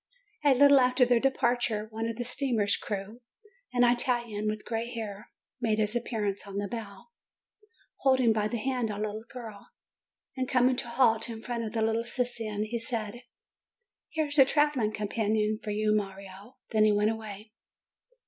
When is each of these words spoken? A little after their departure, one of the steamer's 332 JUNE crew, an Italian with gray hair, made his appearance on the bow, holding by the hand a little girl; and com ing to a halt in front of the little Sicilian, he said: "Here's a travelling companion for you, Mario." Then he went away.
A 0.43 0.55
little 0.55 0.79
after 0.79 1.05
their 1.05 1.19
departure, 1.19 1.85
one 1.91 2.07
of 2.09 2.15
the 2.15 2.23
steamer's 2.23 2.75
332 2.75 2.79
JUNE 2.81 2.87
crew, 2.87 3.49
an 3.87 3.93
Italian 3.93 4.47
with 4.47 4.65
gray 4.65 4.89
hair, 4.89 5.29
made 5.61 5.77
his 5.77 5.95
appearance 5.95 6.47
on 6.47 6.57
the 6.57 6.67
bow, 6.67 7.09
holding 7.99 8.33
by 8.33 8.47
the 8.47 8.57
hand 8.57 8.89
a 8.89 8.97
little 8.97 9.23
girl; 9.31 9.67
and 10.35 10.49
com 10.49 10.69
ing 10.69 10.75
to 10.77 10.87
a 10.87 10.89
halt 10.89 11.29
in 11.29 11.39
front 11.39 11.65
of 11.65 11.73
the 11.73 11.83
little 11.83 12.03
Sicilian, 12.03 12.63
he 12.63 12.79
said: 12.79 13.21
"Here's 14.09 14.39
a 14.39 14.45
travelling 14.45 14.91
companion 14.93 15.59
for 15.63 15.69
you, 15.69 15.93
Mario." 15.95 16.57
Then 16.71 16.83
he 16.83 16.91
went 16.91 17.11
away. 17.11 17.51